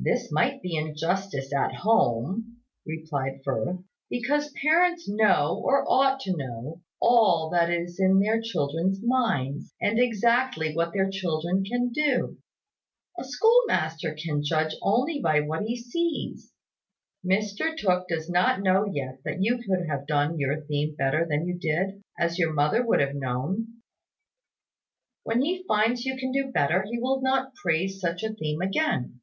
[0.00, 6.82] "This might be injustice at home," replied Firth, "because parents know, or ought to know,
[7.02, 12.38] all that is in their children's minds, and exactly what their children can do.
[13.18, 16.52] A schoolmaster can judge only by what he sees.
[17.26, 21.44] Mr Tooke does not know yet that you could have done your theme better than
[21.44, 23.82] you did as your mother would have known.
[25.24, 29.20] When he finds you can do better, he will not praise such a theme again.